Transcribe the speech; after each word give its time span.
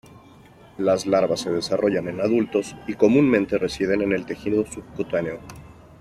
Las 0.79 1.05
larvas 1.05 1.41
se 1.41 1.51
desarrollan 1.51 2.07
en 2.07 2.21
adultos 2.21 2.75
y 2.87 2.95
comúnmente 2.95 3.59
residen 3.59 4.01
en 4.01 4.13
el 4.13 4.25
tejido 4.25 4.65
subcutáneo. 4.65 5.39